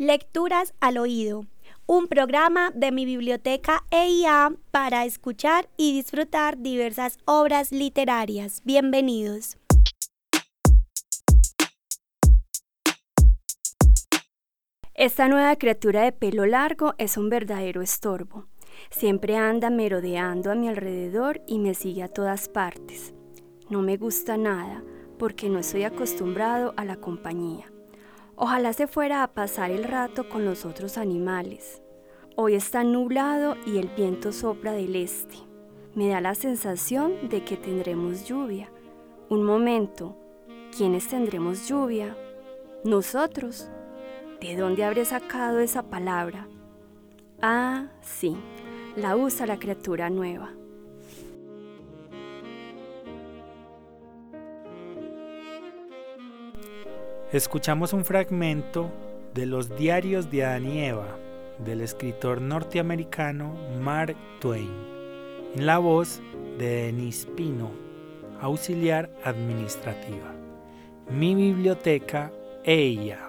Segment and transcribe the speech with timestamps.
[0.00, 1.46] Lecturas al oído,
[1.86, 8.62] un programa de mi biblioteca EIA para escuchar y disfrutar diversas obras literarias.
[8.62, 9.58] Bienvenidos.
[14.94, 18.46] Esta nueva criatura de pelo largo es un verdadero estorbo.
[18.90, 23.14] Siempre anda merodeando a mi alrededor y me sigue a todas partes.
[23.68, 24.84] No me gusta nada
[25.18, 27.72] porque no estoy acostumbrado a la compañía.
[28.40, 31.82] Ojalá se fuera a pasar el rato con los otros animales.
[32.36, 35.34] Hoy está nublado y el viento sopla del este.
[35.96, 38.70] Me da la sensación de que tendremos lluvia.
[39.28, 40.16] Un momento,
[40.76, 42.16] ¿quiénes tendremos lluvia?
[42.84, 43.68] Nosotros.
[44.40, 46.46] ¿De dónde habré sacado esa palabra?
[47.42, 48.36] Ah, sí,
[48.94, 50.52] la usa la criatura nueva.
[57.32, 58.90] Escuchamos un fragmento
[59.34, 61.18] de los diarios de Adán y Eva
[61.58, 64.70] del escritor norteamericano Mark Twain,
[65.54, 66.22] en la voz
[66.56, 67.70] de Denise Pino,
[68.40, 70.32] auxiliar administrativa.
[71.10, 72.32] Mi biblioteca,
[72.64, 73.27] ella.